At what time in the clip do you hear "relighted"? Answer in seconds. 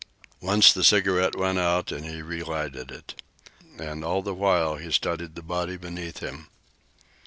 2.23-2.89